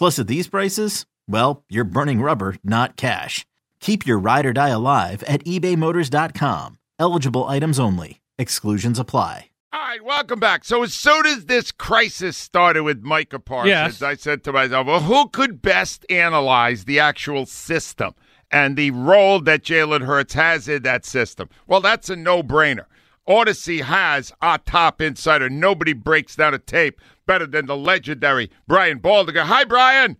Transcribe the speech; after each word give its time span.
Plus, 0.00 0.18
at 0.18 0.28
these 0.28 0.48
prices, 0.48 1.04
well, 1.28 1.62
you're 1.68 1.84
burning 1.84 2.22
rubber, 2.22 2.56
not 2.64 2.96
cash. 2.96 3.44
Keep 3.80 4.06
your 4.06 4.18
ride 4.18 4.46
or 4.46 4.54
die 4.54 4.70
alive 4.70 5.22
at 5.24 5.44
ebaymotors.com. 5.44 6.78
Eligible 6.98 7.44
items 7.44 7.78
only. 7.78 8.22
Exclusions 8.38 8.98
apply. 8.98 9.50
All 9.74 9.78
right, 9.78 10.02
welcome 10.02 10.40
back. 10.40 10.64
So 10.64 10.82
as 10.82 10.94
soon 10.94 11.26
as 11.26 11.44
this 11.44 11.70
crisis 11.70 12.38
started 12.38 12.82
with 12.84 13.02
Micah 13.02 13.38
Parsons, 13.38 13.68
Yes. 13.68 14.00
I 14.00 14.14
said 14.14 14.42
to 14.44 14.54
myself, 14.54 14.86
well, 14.86 15.00
who 15.02 15.28
could 15.28 15.60
best 15.60 16.06
analyze 16.08 16.86
the 16.86 16.98
actual 16.98 17.44
system 17.44 18.14
and 18.50 18.78
the 18.78 18.92
role 18.92 19.38
that 19.42 19.64
Jalen 19.64 20.06
Hurts 20.06 20.32
has 20.32 20.66
in 20.66 20.82
that 20.84 21.04
system? 21.04 21.50
Well, 21.66 21.82
that's 21.82 22.08
a 22.08 22.16
no-brainer. 22.16 22.86
Audacy 23.30 23.80
has 23.82 24.32
our 24.42 24.58
top 24.58 25.00
insider. 25.00 25.48
Nobody 25.48 25.92
breaks 25.92 26.34
down 26.34 26.52
a 26.52 26.58
tape 26.58 27.00
better 27.26 27.46
than 27.46 27.66
the 27.66 27.76
legendary 27.76 28.50
Brian 28.66 28.98
Baldinger. 28.98 29.44
Hi, 29.44 29.62
Brian. 29.62 30.16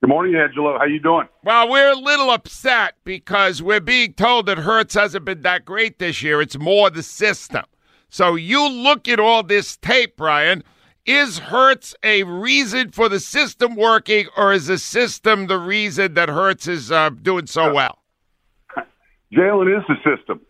Good 0.00 0.08
morning, 0.08 0.34
Angelo. 0.34 0.76
How 0.76 0.86
you 0.86 0.98
doing? 0.98 1.28
Well, 1.44 1.70
we're 1.70 1.92
a 1.92 1.96
little 1.96 2.30
upset 2.30 2.94
because 3.04 3.62
we're 3.62 3.78
being 3.78 4.14
told 4.14 4.46
that 4.46 4.58
Hurts 4.58 4.94
hasn't 4.94 5.24
been 5.24 5.42
that 5.42 5.64
great 5.64 6.00
this 6.00 6.20
year. 6.20 6.42
It's 6.42 6.58
more 6.58 6.90
the 6.90 7.04
system. 7.04 7.62
So 8.08 8.34
you 8.34 8.68
look 8.68 9.06
at 9.06 9.20
all 9.20 9.44
this 9.44 9.76
tape, 9.76 10.16
Brian. 10.16 10.64
Is 11.06 11.38
Hurts 11.38 11.94
a 12.02 12.24
reason 12.24 12.90
for 12.90 13.08
the 13.08 13.20
system 13.20 13.76
working, 13.76 14.26
or 14.36 14.52
is 14.52 14.66
the 14.66 14.78
system 14.78 15.46
the 15.46 15.58
reason 15.58 16.14
that 16.14 16.28
Hurts 16.28 16.66
is 16.66 16.90
uh, 16.90 17.10
doing 17.10 17.46
so 17.46 17.72
well? 17.72 18.00
Jalen 19.32 19.78
is 19.78 19.84
the 19.86 20.16
system. 20.16 20.40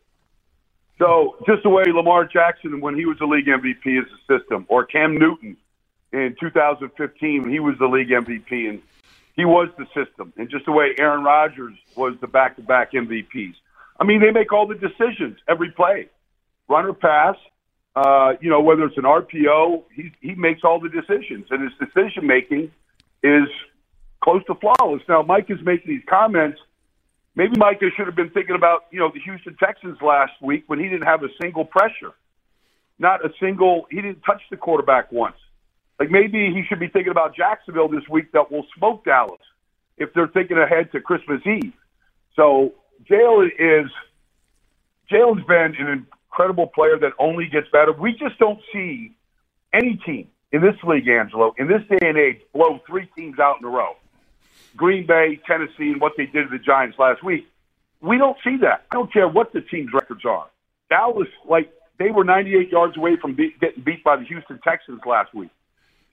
So 0.99 1.37
just 1.47 1.63
the 1.63 1.69
way 1.69 1.85
Lamar 1.87 2.25
Jackson, 2.25 2.81
when 2.81 2.97
he 2.97 3.07
was 3.07 3.19
the 3.19 3.27
league 3.27 3.47
MVP, 3.47 4.01
is 4.01 4.07
the 4.27 4.39
system, 4.39 4.67
or 4.69 4.85
Cam 4.85 5.17
Newton 5.17 5.57
in 6.13 6.37
2015, 6.39 7.43
when 7.43 7.51
he 7.51 7.61
was 7.61 7.77
the 7.79 7.87
league 7.87 8.11
MVP, 8.11 8.69
and 8.69 8.83
he 9.35 9.45
was 9.45 9.69
the 9.79 9.87
system, 9.87 10.33
and 10.37 10.51
just 10.51 10.67
the 10.67 10.73
way 10.73 10.95
Aaron 10.99 11.25
Rodgers 11.25 11.75
was 11.97 12.15
the 12.21 12.27
back-to-back 12.27 12.93
MVPs. 12.93 13.55
I 13.99 14.05
mean, 14.05 14.21
they 14.21 14.31
make 14.31 14.53
all 14.53 14.67
the 14.67 14.75
decisions 14.75 15.39
every 15.49 15.71
play, 15.71 16.09
run 16.69 16.87
or 16.87 16.93
pass. 16.93 17.37
Uh, 17.95 18.35
you 18.41 18.49
know, 18.49 18.61
whether 18.61 18.85
it's 18.85 18.97
an 18.97 19.05
RPO, 19.05 19.85
he 19.95 20.13
he 20.21 20.35
makes 20.35 20.63
all 20.65 20.81
the 20.81 20.89
decisions, 20.89 21.47
and 21.51 21.63
his 21.63 21.73
decision 21.79 22.27
making 22.27 22.71
is 23.23 23.49
close 24.23 24.43
to 24.47 24.55
flawless. 24.55 25.03
Now, 25.09 25.23
Mike 25.23 25.51
is 25.51 25.59
making 25.63 25.93
these 25.93 26.05
comments. 26.09 26.59
Maybe 27.35 27.57
Micah 27.57 27.89
should 27.97 28.07
have 28.07 28.17
been 28.17 28.31
thinking 28.31 28.55
about, 28.55 28.85
you 28.91 28.99
know, 28.99 29.11
the 29.13 29.21
Houston 29.21 29.57
Texans 29.57 29.99
last 30.03 30.33
week 30.43 30.65
when 30.67 30.79
he 30.79 30.89
didn't 30.89 31.07
have 31.07 31.23
a 31.23 31.29
single 31.41 31.65
pressure. 31.65 32.13
Not 32.99 33.25
a 33.25 33.31
single, 33.41 33.87
he 33.91 33.97
didn't 33.97 34.21
touch 34.21 34.43
the 34.51 34.57
quarterback 34.57 35.11
once. 35.11 35.37
Like 35.99 36.11
maybe 36.11 36.53
he 36.53 36.63
should 36.69 36.81
be 36.81 36.89
thinking 36.89 37.11
about 37.11 37.35
Jacksonville 37.35 37.89
this 37.89 38.07
week 38.11 38.33
that 38.33 38.51
will 38.51 38.67
smoke 38.77 39.05
Dallas 39.05 39.41
if 39.97 40.13
they're 40.15 40.29
thinking 40.29 40.59
ahead 40.59 40.93
to 40.93 41.01
Christmas 41.01 41.41
Eve. 41.47 41.73
So 42.37 42.75
Jalen 43.11 43.49
is, 43.59 43.91
Jalen's 45.11 45.47
been 45.47 45.75
an 45.79 46.07
incredible 46.29 46.67
player 46.67 46.99
that 46.99 47.13
only 47.19 47.47
gets 47.47 47.69
better. 47.73 47.93
We 47.93 48.13
just 48.13 48.39
don't 48.39 48.61
see 48.73 49.17
any 49.73 49.99
team 50.05 50.29
in 50.51 50.61
this 50.61 50.77
league, 50.85 51.09
Angelo, 51.09 51.55
in 51.59 51.67
this 51.67 51.81
day 51.89 52.07
and 52.07 52.19
age, 52.19 52.41
blow 52.53 52.81
three 52.87 53.09
teams 53.17 53.39
out 53.39 53.57
in 53.59 53.65
a 53.65 53.71
row. 53.71 53.95
Green 54.77 55.07
Bay, 55.07 55.41
Tennessee, 55.47 55.91
and 55.93 56.01
what 56.01 56.13
they 56.17 56.27
did 56.27 56.45
to 56.45 56.49
the 56.51 56.59
Giants 56.59 56.99
last 56.99 57.23
week. 57.23 57.47
We 58.01 58.19
don't 58.19 58.37
see 58.43 58.57
that. 58.63 58.85
I 58.91 58.97
don't 58.97 59.13
care 59.13 59.29
what 59.29 59.53
the 59.53 59.61
team's 59.61 59.93
records 59.93 60.25
are. 60.25 60.47
Dallas, 60.91 61.29
like, 61.49 61.73
they 61.99 62.11
were 62.11 62.25
98 62.25 62.71
yards 62.71 62.97
away 62.97 63.17
from 63.21 63.35
be- 63.35 63.55
getting 63.61 63.83
beat 63.83 64.03
by 64.03 64.17
the 64.17 64.25
Houston 64.25 64.59
Texans 64.65 65.01
last 65.07 65.33
week. 65.35 65.51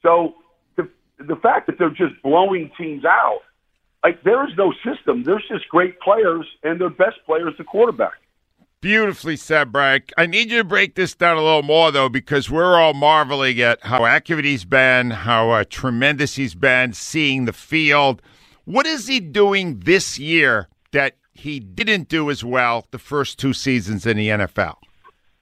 So 0.04 0.36
the, 0.76 0.88
the 1.18 1.36
fact 1.36 1.68
that 1.68 1.80
they're 1.80 1.90
just 1.90 2.22
blowing 2.22 2.72
teams 2.78 3.06
out, 3.06 3.42
like, 4.04 4.24
there 4.24 4.48
is 4.48 4.54
no 4.58 4.74
system. 4.86 5.24
There's 5.24 5.44
just 5.50 5.68
great 5.68 6.00
players, 6.00 6.46
and 6.64 6.80
their 6.80 6.90
best 6.90 7.18
player 7.26 7.50
is 7.50 7.56
the 7.58 7.64
quarterback. 7.64 8.14
Beautifully 8.82 9.36
said, 9.36 9.74
Brian. 9.74 10.04
I 10.18 10.26
need 10.26 10.52
you 10.52 10.60
to 10.60 10.64
break 10.64 10.96
this 10.96 11.14
down 11.14 11.36
a 11.36 11.42
little 11.42 11.64
more, 11.64 11.92
though, 11.92 12.08
because 12.08 12.50
we're 12.50 12.78
all 12.78 12.94
marveling 12.94 13.60
at 13.60 13.84
how 13.84 14.06
accurate 14.06 14.46
he's 14.46 14.64
been, 14.64 15.12
how 15.12 15.50
uh, 15.50 15.66
tremendous 15.70 16.36
he's 16.36 16.56
been, 16.56 16.94
seeing 16.94 17.44
the 17.44 17.52
field. 17.52 18.22
What 18.70 18.86
is 18.86 19.08
he 19.08 19.20
doing 19.20 19.80
this 19.80 20.20
year 20.20 20.70
that 20.92 21.16
he 21.34 21.60
didn't 21.60 22.08
do 22.08 22.30
as 22.30 22.44
well 22.44 22.86
the 22.92 23.00
first 23.00 23.40
two 23.40 23.52
seasons 23.52 24.06
in 24.06 24.16
the 24.16 24.28
NFL? 24.28 24.76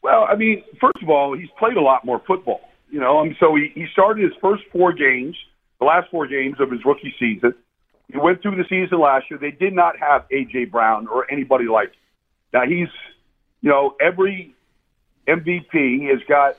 Well, 0.01 0.25
I 0.29 0.35
mean, 0.38 0.63
first 0.79 1.03
of 1.03 1.09
all, 1.09 1.38
he's 1.38 1.49
played 1.59 1.75
a 1.75 1.81
lot 1.81 2.05
more 2.05 2.21
football. 2.25 2.61
You 2.89 3.01
know, 3.01 3.19
and 3.19 3.35
so 3.38 3.53
he, 3.53 3.69
he 3.75 3.85
started 3.91 4.23
his 4.23 4.31
first 4.39 4.63
four 4.71 4.93
games, 4.93 5.35
the 5.79 5.85
last 5.85 6.09
four 6.09 6.25
games 6.25 6.55
of 6.61 6.71
his 6.71 6.85
rookie 6.85 7.13
season. 7.19 7.53
He 8.09 8.17
went 8.17 8.41
through 8.41 8.55
the 8.55 8.63
season 8.69 9.01
last 9.01 9.25
year. 9.29 9.38
They 9.38 9.51
did 9.51 9.73
not 9.73 9.99
have 9.99 10.23
A.J. 10.31 10.63
Brown 10.65 11.09
or 11.09 11.29
anybody 11.29 11.65
like 11.65 11.89
him. 11.89 11.99
Now, 12.53 12.61
he's, 12.65 12.88
you 13.59 13.69
know, 13.69 13.97
every 13.99 14.55
MVP 15.27 16.09
has 16.11 16.21
got, 16.29 16.55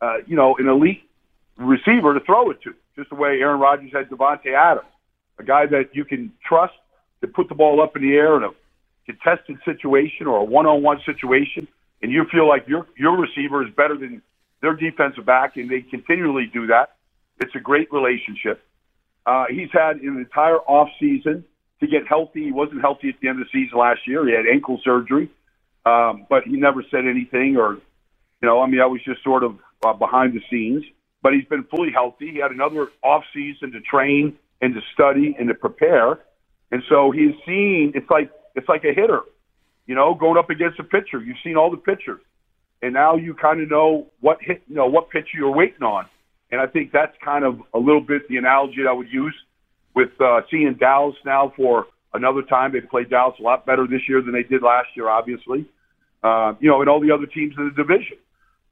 uh, 0.00 0.24
you 0.26 0.36
know, 0.36 0.56
an 0.56 0.68
elite 0.68 1.02
receiver 1.58 2.14
to 2.14 2.20
throw 2.20 2.50
it 2.50 2.62
to, 2.62 2.72
just 2.96 3.10
the 3.10 3.14
way 3.14 3.40
Aaron 3.42 3.60
Rodgers 3.60 3.92
had 3.92 4.08
Davante 4.08 4.54
Adams, 4.56 4.86
a 5.38 5.44
guy 5.44 5.66
that 5.66 5.90
you 5.94 6.04
can 6.04 6.32
trust 6.46 6.74
to 7.20 7.28
put 7.28 7.48
the 7.48 7.54
ball 7.54 7.82
up 7.82 7.96
in 7.96 8.02
the 8.02 8.14
air 8.14 8.36
in 8.36 8.44
a 8.44 8.50
contested 9.06 9.58
situation 9.64 10.26
or 10.26 10.38
a 10.38 10.44
one-on-one 10.44 11.00
situation, 11.06 11.66
and 12.02 12.12
you 12.12 12.24
feel 12.30 12.46
like 12.46 12.68
your 12.68 12.86
your 12.96 13.16
receiver 13.16 13.66
is 13.66 13.72
better 13.74 13.96
than 13.96 14.22
their 14.60 14.74
defensive 14.74 15.24
back, 15.24 15.56
and 15.56 15.70
they 15.70 15.80
continually 15.80 16.50
do 16.52 16.66
that. 16.66 16.96
It's 17.40 17.54
a 17.54 17.60
great 17.60 17.92
relationship. 17.92 18.62
Uh, 19.24 19.44
he's 19.50 19.70
had 19.72 19.96
an 19.96 20.16
entire 20.16 20.58
off 20.58 20.88
season 20.98 21.44
to 21.80 21.86
get 21.86 22.06
healthy. 22.08 22.44
He 22.44 22.52
wasn't 22.52 22.80
healthy 22.80 23.08
at 23.08 23.16
the 23.20 23.28
end 23.28 23.40
of 23.40 23.46
the 23.46 23.64
season 23.64 23.78
last 23.78 24.00
year. 24.06 24.26
He 24.26 24.32
had 24.32 24.46
ankle 24.46 24.80
surgery, 24.84 25.30
um, 25.86 26.26
but 26.28 26.44
he 26.44 26.56
never 26.56 26.82
said 26.90 27.06
anything, 27.06 27.56
or 27.56 27.74
you 28.42 28.48
know, 28.48 28.60
I 28.60 28.66
mean, 28.66 28.80
I 28.80 28.86
was 28.86 29.00
just 29.04 29.22
sort 29.22 29.42
of 29.44 29.58
uh, 29.84 29.92
behind 29.92 30.34
the 30.34 30.42
scenes. 30.50 30.84
But 31.20 31.32
he's 31.34 31.46
been 31.46 31.64
fully 31.64 31.90
healthy. 31.92 32.30
He 32.30 32.38
had 32.38 32.52
another 32.52 32.88
off 33.02 33.24
season 33.34 33.72
to 33.72 33.80
train 33.80 34.38
and 34.60 34.74
to 34.74 34.80
study 34.94 35.36
and 35.38 35.48
to 35.48 35.54
prepare, 35.54 36.18
and 36.70 36.82
so 36.88 37.10
he's 37.10 37.34
seen. 37.46 37.92
It's 37.94 38.10
like 38.10 38.30
it's 38.54 38.68
like 38.68 38.84
a 38.84 38.94
hitter, 38.94 39.20
you 39.86 39.94
know, 39.94 40.14
going 40.14 40.38
up 40.38 40.50
against 40.50 40.78
a 40.80 40.84
pitcher. 40.84 41.20
You've 41.20 41.36
seen 41.44 41.56
all 41.56 41.70
the 41.70 41.76
pitchers, 41.76 42.20
and 42.82 42.92
now 42.92 43.16
you 43.16 43.34
kind 43.34 43.60
of 43.60 43.70
know 43.70 44.06
what 44.20 44.38
hit, 44.40 44.62
you 44.68 44.76
know, 44.76 44.86
what 44.86 45.10
pitcher 45.10 45.36
you're 45.36 45.54
waiting 45.54 45.82
on. 45.82 46.06
And 46.50 46.60
I 46.60 46.66
think 46.66 46.92
that's 46.92 47.14
kind 47.24 47.44
of 47.44 47.60
a 47.74 47.78
little 47.78 48.00
bit 48.00 48.28
the 48.28 48.36
analogy 48.38 48.78
I 48.88 48.92
would 48.92 49.12
use 49.12 49.34
with 49.94 50.10
uh, 50.20 50.40
seeing 50.50 50.74
Dallas 50.80 51.16
now 51.24 51.52
for 51.56 51.86
another 52.14 52.42
time. 52.42 52.72
They 52.72 52.80
played 52.80 53.10
Dallas 53.10 53.36
a 53.38 53.42
lot 53.42 53.66
better 53.66 53.86
this 53.86 54.00
year 54.08 54.22
than 54.22 54.32
they 54.32 54.44
did 54.44 54.62
last 54.62 54.88
year, 54.96 55.08
obviously. 55.08 55.66
uh, 56.22 56.54
you 56.60 56.68
know, 56.68 56.80
and 56.80 56.88
all 56.90 57.00
the 57.00 57.10
other 57.12 57.26
teams 57.26 57.54
in 57.56 57.64
the 57.66 57.82
division. 57.82 58.16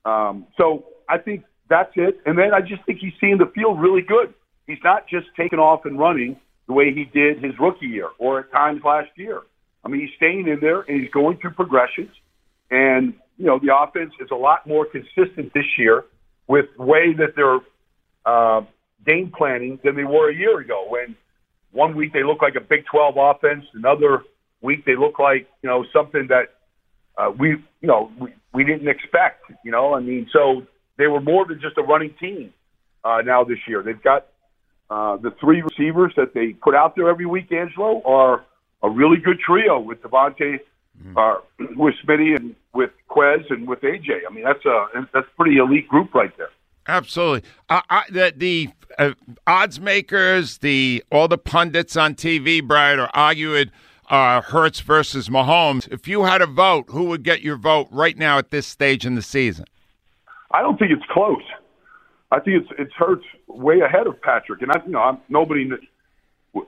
Um, 0.05 0.47
so 0.57 0.87
I 1.09 1.19
think 1.19 1.45
that's 1.69 1.93
it. 1.97 2.21
And 2.27 2.39
then 2.39 2.53
I 2.55 2.61
just 2.61 2.85
think 2.87 2.99
he's 3.01 3.13
seeing 3.21 3.39
the 3.39 3.51
field 3.55 3.81
really 3.81 4.03
good. 4.03 4.35
He's 4.67 4.79
not 4.83 5.07
just 5.09 5.27
taking 5.37 5.59
off 5.59 5.85
and 5.85 5.99
running 5.99 6.39
the 6.67 6.73
way 6.73 6.93
he 6.93 7.05
did 7.05 7.43
his 7.43 7.53
rookie 7.61 7.87
year 7.87 8.09
or 8.19 8.41
at 8.41 8.53
times 8.53 8.83
last 8.85 9.11
year. 9.17 9.43
I 9.85 9.89
mean, 9.89 10.01
he's 10.01 10.11
staying 10.17 10.49
in 10.49 10.59
there 10.61 10.81
and 10.81 11.01
he's 11.01 11.11
going 11.11 11.39
through 11.39 11.53
progressions. 11.53 12.11
And, 12.71 13.15
you 13.39 13.47
know, 13.47 13.61
the 13.61 13.77
offense 13.77 14.13
is 14.21 14.29
a 14.33 14.37
lot 14.37 14.67
more 14.67 14.87
consistent 14.87 15.53
this 15.55 15.79
year 15.79 16.05
with 16.49 16.67
the 16.77 16.83
way 16.83 17.13
that 17.17 17.35
they're 17.37 17.61
uh, 18.25 18.63
game 19.05 19.33
planning 19.37 19.79
than 19.85 19.95
they 19.95 20.05
were 20.05 20.31
a 20.31 20.35
year 20.35 20.59
ago 20.59 20.87
when 20.89 21.17
one 21.71 21.95
week 21.95 22.13
they 22.13 22.25
look 22.25 22.43
like 22.43 22.55
a 22.57 22.61
Big 22.61 22.85
12 22.91 23.15
offense, 23.17 23.65
another 23.75 24.23
week 24.61 24.85
they 24.85 24.97
look 24.97 25.19
like, 25.19 25.47
you 25.63 25.69
know, 25.69 25.85
something 25.93 26.27
that 26.29 26.55
uh, 27.17 27.31
we, 27.39 27.51
you 27.51 27.89
know, 27.89 28.11
we, 28.19 28.35
we 28.53 28.65
didn't 28.65 28.89
expect, 28.89 29.45
you 29.65 29.71
know, 29.71 29.95
I 29.95 30.01
mean, 30.01 30.29
so 30.33 30.63
they 30.99 31.07
were 31.07 31.21
more 31.21 31.47
than 31.47 31.61
just 31.61 31.79
a 31.79 31.83
running 31.83 32.15
team 32.19 32.53
uh, 33.05 33.19
now 33.25 33.45
this 33.45 33.59
year. 33.69 33.83
They've 33.83 34.03
got 34.03 34.27
uh, 34.91 35.17
the 35.17 35.33
three 35.41 35.63
receivers 35.63 36.13
that 36.17 36.35
they 36.35 36.53
put 36.53 36.75
out 36.75 36.97
there 36.97 37.09
every 37.09 37.27
week, 37.27 37.51
Angelo, 37.53 38.03
are 38.05 38.45
a 38.83 38.91
really 38.91 39.17
good 39.17 39.39
trio 39.41 39.81
with 39.81 40.01
DeVonta, 40.03 40.61
mm-hmm. 41.03 41.17
uh, 41.17 41.35
with 41.77 41.95
Smitty, 42.05 42.37
and 42.37 42.55
with 42.73 42.91
Quez, 43.11 43.51
and 43.51 43.67
with 43.67 43.81
AJ. 43.81 44.21
I 44.29 44.33
mean, 44.33 44.45
that's 44.45 44.65
a 44.65 44.87
that's 45.13 45.27
a 45.27 45.37
pretty 45.37 45.57
elite 45.57 45.89
group 45.89 46.15
right 46.15 46.37
there. 46.37 46.51
Absolutely. 46.89 47.49
Uh, 47.69 47.81
I, 47.91 48.03
the 48.11 48.33
the 48.37 48.69
uh, 48.99 49.13
odds 49.47 49.81
makers, 49.81 50.59
the 50.59 51.03
all 51.11 51.29
the 51.29 51.39
pundits 51.39 51.97
on 51.97 52.15
TV, 52.15 52.63
Brian, 52.63 53.01
are 53.01 53.11
arguing 53.13 53.71
uh, 54.09 54.41
Hurts 54.41 54.81
versus 54.81 55.29
Mahomes. 55.29 55.91
If 55.93 56.07
you 56.07 56.25
had 56.25 56.43
a 56.43 56.47
vote, 56.47 56.87
who 56.91 57.05
would 57.05 57.23
get 57.23 57.43
your 57.43 57.57
vote 57.57 57.89
right 57.91 58.17
now 58.17 58.39
at 58.39 58.51
this 58.51 58.67
stage 58.67 59.05
in 59.05 59.15
the 59.17 59.23
season? 59.23 59.65
I 60.53 60.63
don't 60.63 60.79
think 60.79 60.93
it's 60.93 61.05
close. 61.11 61.43
I 62.31 62.41
think 62.41 62.63
it's 62.63 62.73
it's 62.79 62.93
Hurts 62.95 63.25
way 63.47 63.81
ahead 63.81 64.07
of 64.07 64.21
Patrick, 64.21 64.63
and 64.63 64.73
I 64.73 64.81
you 64.85 64.93
know 64.93 65.01
I'm 65.01 65.19
nobody. 65.29 65.69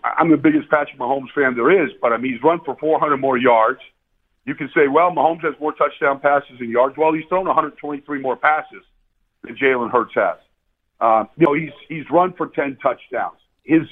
I'm 0.05 0.31
the 0.31 0.37
biggest 0.37 0.69
Patrick 0.69 0.99
Mahomes 0.99 1.32
fan 1.34 1.55
there 1.55 1.84
is, 1.84 1.90
but 2.00 2.12
I 2.12 2.19
mean 2.19 2.32
he's 2.32 2.43
run 2.43 2.60
for 2.64 2.76
400 2.76 3.16
more 3.16 3.38
yards. 3.38 3.81
You 4.44 4.55
can 4.55 4.70
say, 4.75 4.88
well, 4.88 5.10
Mahomes 5.10 5.43
has 5.43 5.55
more 5.60 5.72
touchdown 5.72 6.20
passes 6.20 6.56
and 6.60 6.70
yards. 6.70 6.96
Well, 6.96 7.12
he's 7.12 7.25
thrown 7.28 7.46
123 7.46 8.20
more 8.20 8.37
passes 8.37 8.82
than 9.43 9.56
Jalen 9.56 9.90
Hurts 9.90 10.14
has. 10.14 10.38
Uh, 11.00 11.25
you 11.37 11.46
know, 11.46 11.55
he's 11.55 11.72
he's 11.88 12.05
run 12.10 12.32
for 12.32 12.49
10 12.49 12.78
touchdowns. 12.82 13.38
His 13.64 13.82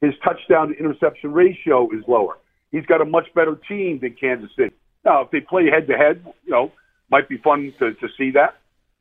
his 0.00 0.14
touchdown 0.22 0.68
to 0.68 0.74
interception 0.74 1.32
ratio 1.32 1.90
is 1.90 2.02
lower. 2.06 2.38
He's 2.72 2.86
got 2.86 3.00
a 3.00 3.04
much 3.04 3.26
better 3.34 3.56
team 3.68 3.98
than 4.00 4.14
Kansas 4.14 4.50
City. 4.56 4.74
Now, 5.04 5.22
if 5.22 5.30
they 5.30 5.40
play 5.40 5.66
head 5.70 5.86
to 5.88 5.96
head, 5.96 6.24
you 6.44 6.52
know, 6.52 6.72
might 7.10 7.28
be 7.28 7.38
fun 7.38 7.72
to, 7.78 7.94
to 7.94 8.08
see 8.16 8.30
that. 8.32 8.56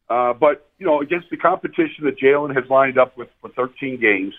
Uh, 0.10 0.34
but 0.34 0.70
you 0.78 0.86
know, 0.86 1.02
against 1.02 1.30
the 1.30 1.38
competition 1.38 2.06
that 2.06 2.20
Jalen 2.20 2.56
has 2.56 2.70
lined 2.70 2.98
up 2.98 3.18
with 3.18 3.30
for 3.42 3.50
13 3.50 4.00
games, 4.00 4.34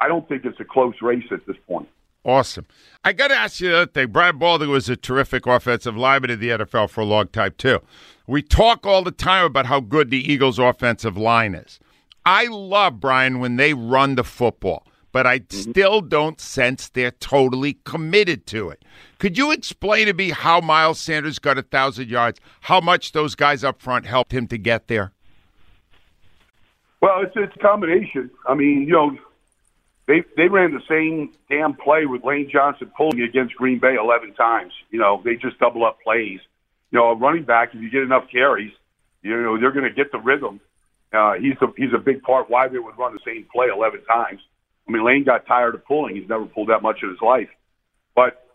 I 0.00 0.08
don't 0.08 0.28
think 0.28 0.44
it's 0.44 0.60
a 0.60 0.64
close 0.64 0.94
race 1.00 1.24
at 1.30 1.46
this 1.46 1.56
point. 1.66 1.88
Awesome. 2.24 2.66
I 3.04 3.12
got 3.12 3.28
to 3.28 3.34
ask 3.34 3.60
you 3.60 3.70
the 3.70 3.76
other 3.76 3.90
thing. 3.90 4.08
Brian 4.08 4.38
Baldinger 4.38 4.68
was 4.68 4.88
a 4.88 4.96
terrific 4.96 5.46
offensive 5.46 5.96
lineman 5.96 6.30
in 6.30 6.40
the 6.40 6.48
NFL 6.50 6.90
for 6.90 7.00
a 7.00 7.04
long 7.04 7.28
time 7.28 7.54
too. 7.56 7.80
We 8.26 8.42
talk 8.42 8.84
all 8.84 9.02
the 9.02 9.12
time 9.12 9.46
about 9.46 9.66
how 9.66 9.80
good 9.80 10.10
the 10.10 10.30
Eagles' 10.30 10.58
offensive 10.58 11.16
line 11.16 11.54
is. 11.54 11.80
I 12.26 12.46
love 12.46 13.00
Brian 13.00 13.38
when 13.38 13.56
they 13.56 13.72
run 13.72 14.16
the 14.16 14.24
football 14.24 14.87
but 15.12 15.26
I 15.26 15.40
mm-hmm. 15.40 15.70
still 15.70 16.00
don't 16.00 16.40
sense 16.40 16.88
they're 16.88 17.10
totally 17.10 17.78
committed 17.84 18.46
to 18.48 18.70
it. 18.70 18.84
Could 19.18 19.36
you 19.38 19.50
explain 19.50 20.06
to 20.06 20.12
me 20.12 20.30
how 20.30 20.60
Miles 20.60 21.00
Sanders 21.00 21.38
got 21.38 21.58
a 21.58 21.62
thousand 21.62 22.08
yards? 22.08 22.40
How 22.62 22.80
much 22.80 23.12
those 23.12 23.34
guys 23.34 23.64
up 23.64 23.80
front 23.80 24.06
helped 24.06 24.32
him 24.32 24.46
to 24.48 24.58
get 24.58 24.88
there? 24.88 25.12
Well, 27.00 27.22
it's 27.22 27.32
it's 27.36 27.54
a 27.54 27.58
combination. 27.60 28.30
I 28.46 28.54
mean, 28.54 28.82
you 28.82 28.92
know, 28.92 29.16
they 30.06 30.24
they 30.36 30.48
ran 30.48 30.72
the 30.72 30.82
same 30.88 31.32
damn 31.48 31.74
play 31.74 32.06
with 32.06 32.24
Lane 32.24 32.48
Johnson 32.50 32.90
pulling 32.96 33.22
against 33.22 33.54
Green 33.54 33.78
Bay 33.78 33.94
eleven 33.94 34.34
times. 34.34 34.72
You 34.90 34.98
know, 34.98 35.22
they 35.24 35.36
just 35.36 35.58
double 35.58 35.84
up 35.84 35.98
plays. 36.02 36.40
You 36.90 36.98
know, 36.98 37.10
a 37.10 37.14
running 37.14 37.44
back, 37.44 37.74
if 37.74 37.80
you 37.80 37.90
get 37.90 38.02
enough 38.02 38.24
carries, 38.32 38.72
you 39.22 39.30
know 39.40 39.58
they're 39.60 39.72
going 39.72 39.84
to 39.84 39.94
get 39.94 40.10
the 40.10 40.18
rhythm. 40.18 40.60
Uh, 41.12 41.34
he's 41.34 41.56
a 41.60 41.66
he's 41.76 41.92
a 41.94 41.98
big 41.98 42.22
part 42.22 42.50
why 42.50 42.68
they 42.68 42.78
would 42.78 42.98
run 42.98 43.12
the 43.12 43.20
same 43.24 43.46
play 43.52 43.68
eleven 43.68 44.02
times. 44.04 44.40
I 44.88 44.92
mean, 44.92 45.04
Lane 45.04 45.24
got 45.24 45.46
tired 45.46 45.74
of 45.74 45.84
pulling. 45.84 46.16
He's 46.16 46.28
never 46.28 46.46
pulled 46.46 46.68
that 46.68 46.82
much 46.82 47.02
in 47.02 47.10
his 47.10 47.20
life. 47.20 47.48
But, 48.14 48.46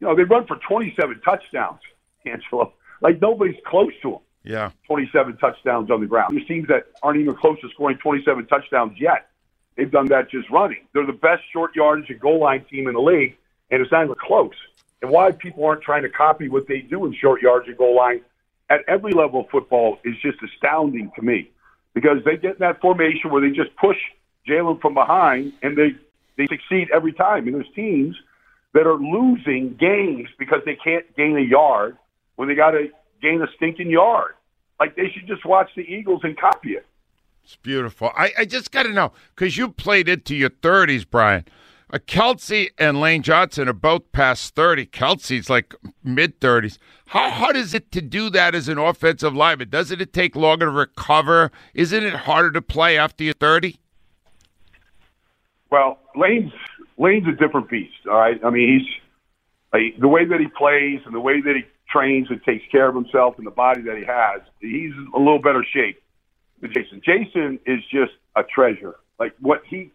you 0.00 0.06
know, 0.06 0.16
they 0.16 0.24
run 0.24 0.46
for 0.46 0.56
27 0.56 1.20
touchdowns, 1.20 1.80
Angelo. 2.26 2.72
Like 3.00 3.20
nobody's 3.20 3.60
close 3.66 3.92
to 4.02 4.14
him. 4.14 4.20
Yeah. 4.44 4.70
27 4.86 5.36
touchdowns 5.36 5.90
on 5.90 6.00
the 6.00 6.06
ground. 6.06 6.34
There's 6.34 6.46
teams 6.48 6.68
that 6.68 6.86
aren't 7.02 7.20
even 7.20 7.34
close 7.34 7.60
to 7.60 7.68
scoring 7.70 7.98
27 7.98 8.46
touchdowns 8.46 8.98
yet. 8.98 9.28
They've 9.76 9.90
done 9.90 10.06
that 10.06 10.30
just 10.30 10.48
running. 10.50 10.86
They're 10.92 11.06
the 11.06 11.12
best 11.12 11.42
short 11.52 11.76
yardage 11.76 12.08
and 12.08 12.18
goal 12.18 12.40
line 12.40 12.64
team 12.64 12.88
in 12.88 12.94
the 12.94 13.00
league, 13.00 13.36
and 13.70 13.82
it's 13.82 13.92
not 13.92 14.04
even 14.04 14.16
close. 14.18 14.54
And 15.02 15.10
why 15.10 15.30
people 15.32 15.64
aren't 15.64 15.82
trying 15.82 16.02
to 16.02 16.08
copy 16.08 16.48
what 16.48 16.66
they 16.66 16.80
do 16.80 17.04
in 17.06 17.14
short 17.14 17.42
yardage 17.42 17.68
and 17.68 17.76
goal 17.76 17.94
line 17.94 18.22
at 18.70 18.80
every 18.88 19.12
level 19.12 19.40
of 19.40 19.50
football 19.50 19.98
is 20.02 20.14
just 20.22 20.38
astounding 20.42 21.12
to 21.14 21.22
me 21.22 21.50
because 21.94 22.18
they 22.24 22.36
get 22.36 22.52
in 22.52 22.58
that 22.60 22.80
formation 22.80 23.30
where 23.30 23.42
they 23.42 23.54
just 23.54 23.74
push– 23.76 23.98
Jalen 24.48 24.80
from 24.80 24.94
behind, 24.94 25.52
and 25.62 25.76
they 25.76 25.90
they 26.36 26.46
succeed 26.46 26.88
every 26.94 27.12
time. 27.12 27.46
And 27.46 27.54
there's 27.54 27.72
teams 27.74 28.16
that 28.74 28.86
are 28.86 28.98
losing 28.98 29.76
games 29.78 30.28
because 30.38 30.60
they 30.64 30.76
can't 30.76 31.04
gain 31.16 31.36
a 31.36 31.40
yard 31.40 31.96
when 32.36 32.48
they 32.48 32.54
got 32.54 32.72
to 32.72 32.88
gain 33.20 33.42
a 33.42 33.46
stinking 33.56 33.90
yard. 33.90 34.34
Like 34.78 34.96
they 34.96 35.10
should 35.10 35.26
just 35.26 35.44
watch 35.44 35.70
the 35.76 35.82
Eagles 35.82 36.20
and 36.22 36.38
copy 36.38 36.70
it. 36.70 36.86
It's 37.42 37.56
beautiful. 37.56 38.10
I, 38.14 38.32
I 38.38 38.44
just 38.44 38.70
got 38.70 38.84
to 38.84 38.92
know 38.92 39.12
because 39.34 39.56
you 39.56 39.70
played 39.70 40.08
into 40.08 40.36
your 40.36 40.50
30s, 40.50 41.06
Brian. 41.10 41.44
Uh, 41.90 41.96
Kelce 41.96 42.68
and 42.76 43.00
Lane 43.00 43.22
Johnson 43.22 43.68
are 43.68 43.72
both 43.72 44.12
past 44.12 44.54
30. 44.54 44.86
Kelce's 44.86 45.48
like 45.48 45.74
mid 46.04 46.38
30s. 46.40 46.76
How 47.06 47.30
hard 47.30 47.56
is 47.56 47.72
it 47.72 47.90
to 47.92 48.02
do 48.02 48.28
that 48.30 48.54
as 48.54 48.68
an 48.68 48.76
offensive 48.76 49.34
lineman? 49.34 49.70
Doesn't 49.70 50.00
it 50.00 50.12
take 50.12 50.36
longer 50.36 50.66
to 50.66 50.70
recover? 50.70 51.50
Isn't 51.72 52.04
it 52.04 52.14
harder 52.14 52.50
to 52.50 52.60
play 52.60 52.98
after 52.98 53.24
you're 53.24 53.32
30? 53.32 53.80
Well, 55.70 55.98
Lane's 56.16 56.52
Lane's 56.96 57.26
a 57.28 57.32
different 57.32 57.68
beast. 57.70 58.06
All 58.10 58.18
right, 58.18 58.40
I 58.44 58.50
mean 58.50 58.80
he's 58.80 58.88
like, 59.72 60.00
the 60.00 60.08
way 60.08 60.24
that 60.24 60.40
he 60.40 60.46
plays 60.56 61.00
and 61.04 61.14
the 61.14 61.20
way 61.20 61.40
that 61.40 61.54
he 61.56 61.62
trains 61.90 62.28
and 62.30 62.42
takes 62.44 62.64
care 62.70 62.88
of 62.88 62.94
himself 62.94 63.36
and 63.38 63.46
the 63.46 63.50
body 63.50 63.82
that 63.82 63.96
he 63.96 64.04
has. 64.04 64.42
He's 64.60 64.92
a 65.14 65.18
little 65.18 65.40
better 65.40 65.64
shape 65.74 66.00
than 66.60 66.72
Jason. 66.72 67.00
Jason 67.04 67.58
is 67.66 67.80
just 67.90 68.12
a 68.36 68.42
treasure. 68.42 68.96
Like 69.18 69.34
what 69.40 69.62
he, 69.68 69.92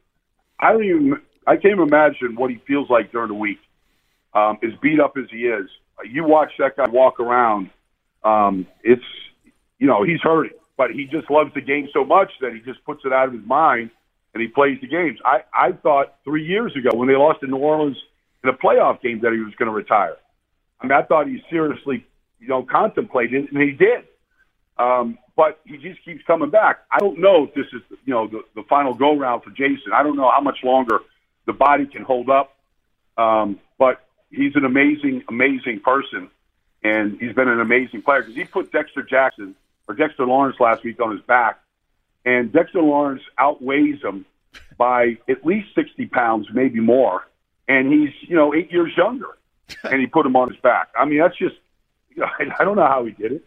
I 0.59 0.74
don't 0.74 0.83
even, 0.83 1.13
I 1.47 1.55
can't 1.55 1.74
even 1.74 1.88
imagine 1.88 2.36
what 2.36 2.50
he 2.50 2.62
feels 2.67 2.89
like 2.89 3.12
during 3.12 3.29
the 3.29 3.36
week. 3.36 3.59
Um, 4.33 4.57
as 4.63 4.71
beat 4.81 5.00
up 5.00 5.13
as 5.17 5.25
he 5.31 5.45
is, 5.45 5.67
you 6.09 6.24
watch 6.24 6.51
that 6.57 6.75
guy 6.75 6.89
walk 6.89 7.19
around. 7.19 7.69
Um, 8.24 8.65
it's, 8.83 9.03
you 9.77 9.88
know, 9.88 10.03
he's 10.03 10.21
hurting, 10.21 10.57
but 10.77 10.91
he 10.91 11.05
just 11.05 11.29
loves 11.29 11.53
the 11.53 11.62
game 11.62 11.88
so 11.93 12.03
much 12.03 12.31
that 12.41 12.53
he 12.53 12.59
just 12.59 12.83
puts 12.86 13.01
it 13.05 13.13
out 13.13 13.27
of 13.27 13.33
his 13.33 13.45
mind 13.45 13.91
and 14.33 14.41
he 14.41 14.47
plays 14.47 14.79
the 14.81 14.87
games. 14.87 15.19
I, 15.23 15.43
I 15.53 15.71
thought 15.71 16.15
three 16.23 16.45
years 16.45 16.75
ago 16.75 16.89
when 16.95 17.07
they 17.07 17.15
lost 17.15 17.43
in 17.43 17.51
New 17.51 17.57
Orleans 17.57 17.97
in 18.43 18.49
a 18.49 18.53
playoff 18.53 19.01
game 19.01 19.21
that 19.21 19.31
he 19.31 19.39
was 19.39 19.53
going 19.55 19.67
to 19.67 19.75
retire. 19.75 20.17
I 20.81 20.85
mean, 20.85 20.93
I 20.93 21.03
thought 21.03 21.27
he 21.27 21.41
seriously, 21.49 22.05
you 22.39 22.47
know, 22.47 22.63
contemplated, 22.63 23.51
and 23.51 23.61
he 23.61 23.71
did. 23.71 24.05
Um, 24.77 25.19
but 25.35 25.59
he 25.65 25.77
just 25.77 26.03
keeps 26.03 26.23
coming 26.25 26.49
back. 26.49 26.79
I 26.91 26.99
don't 26.99 27.19
know 27.19 27.43
if 27.43 27.53
this 27.53 27.67
is, 27.73 27.81
you 28.05 28.13
know, 28.13 28.27
the, 28.27 28.43
the 28.55 28.63
final 28.63 28.93
go 28.93 29.15
round 29.15 29.43
for 29.43 29.51
Jason. 29.51 29.93
I 29.93 30.03
don't 30.03 30.17
know 30.17 30.29
how 30.33 30.41
much 30.41 30.57
longer 30.63 30.99
the 31.45 31.53
body 31.53 31.85
can 31.85 32.03
hold 32.03 32.29
up. 32.29 32.55
Um, 33.17 33.59
but 33.77 34.03
he's 34.31 34.55
an 34.55 34.65
amazing, 34.65 35.23
amazing 35.29 35.81
person, 35.81 36.29
and 36.83 37.19
he's 37.19 37.33
been 37.33 37.47
an 37.47 37.59
amazing 37.59 38.01
player 38.01 38.21
because 38.21 38.35
he 38.35 38.43
put 38.45 38.71
Dexter 38.71 39.03
Jackson 39.03 39.55
or 39.87 39.95
Dexter 39.95 40.25
Lawrence 40.25 40.59
last 40.59 40.83
week 40.83 40.99
on 40.99 41.11
his 41.11 41.21
back 41.21 41.59
and 42.25 42.51
Dexter 42.51 42.81
Lawrence 42.81 43.21
outweighs 43.37 44.01
him 44.01 44.25
by 44.77 45.17
at 45.29 45.45
least 45.45 45.69
60 45.75 46.05
pounds, 46.07 46.47
maybe 46.53 46.79
more. 46.79 47.27
And 47.67 47.91
he's, 47.91 48.11
you 48.21 48.35
know, 48.35 48.53
eight 48.53 48.71
years 48.71 48.91
younger. 48.97 49.37
and 49.83 49.99
he 49.99 50.07
put 50.07 50.25
him 50.25 50.35
on 50.35 50.49
his 50.49 50.59
back. 50.61 50.89
I 50.97 51.05
mean, 51.05 51.19
that's 51.19 51.37
just, 51.37 51.55
I 52.59 52.63
don't 52.63 52.75
know 52.75 52.87
how 52.87 53.05
he 53.05 53.11
did 53.11 53.33
it. 53.33 53.45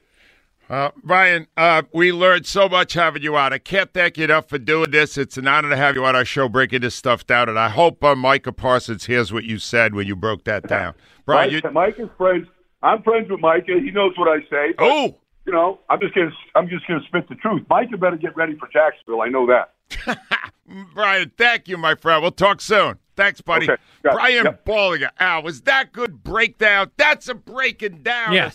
Uh, 0.68 0.90
Ryan, 1.04 1.46
uh, 1.56 1.82
we 1.92 2.12
learned 2.12 2.44
so 2.44 2.68
much 2.68 2.94
having 2.94 3.22
you 3.22 3.36
on. 3.36 3.52
I 3.52 3.58
can't 3.58 3.92
thank 3.92 4.18
you 4.18 4.24
enough 4.24 4.48
for 4.48 4.58
doing 4.58 4.90
this. 4.90 5.16
It's 5.16 5.36
an 5.36 5.46
honor 5.46 5.68
to 5.68 5.76
have 5.76 5.94
you 5.94 6.04
on 6.04 6.16
our 6.16 6.24
show 6.24 6.48
breaking 6.48 6.80
this 6.80 6.96
stuff 6.96 7.24
down. 7.24 7.48
And 7.48 7.58
I 7.58 7.68
hope 7.68 8.02
uh, 8.02 8.16
Micah 8.16 8.52
Parsons 8.52 9.06
hears 9.06 9.32
what 9.32 9.44
you 9.44 9.58
said 9.58 9.94
when 9.94 10.08
you 10.08 10.16
broke 10.16 10.42
that 10.44 10.66
down. 10.66 10.94
Brian, 11.24 11.52
Mike, 11.52 11.64
you... 11.64 11.70
Mike 11.70 11.94
is 11.98 12.08
friends. 12.18 12.48
I'm 12.82 13.02
friends 13.02 13.30
with 13.30 13.40
Micah. 13.40 13.78
He 13.80 13.92
knows 13.92 14.14
what 14.18 14.28
I 14.28 14.40
say. 14.50 14.74
oh, 14.78 15.16
you 15.46 15.52
know, 15.52 15.80
I'm 15.88 16.00
just 16.00 16.14
gonna 16.14 16.32
I'm 16.54 16.68
just 16.68 16.86
gonna 16.86 17.04
spit 17.06 17.28
the 17.28 17.36
truth. 17.36 17.62
Mike, 17.70 17.88
you 17.90 17.96
better 17.96 18.16
get 18.16 18.36
ready 18.36 18.56
for 18.56 18.68
Jacksonville. 18.68 19.22
I 19.22 19.28
know 19.28 19.46
that. 19.46 20.18
Brian, 20.94 21.30
thank 21.38 21.68
you, 21.68 21.76
my 21.76 21.94
friend. 21.94 22.20
We'll 22.20 22.32
talk 22.32 22.60
soon. 22.60 22.98
Thanks, 23.14 23.40
buddy. 23.40 23.70
Okay, 23.70 23.80
Brian 24.02 24.44
yep. 24.44 24.64
Baldinger. 24.64 25.10
Al, 25.18 25.42
was 25.42 25.62
that 25.62 25.92
good 25.92 26.22
breakdown? 26.22 26.90
That's 26.96 27.28
a 27.28 27.34
breaking 27.34 28.02
down. 28.02 28.32
Yeah. 28.32 28.50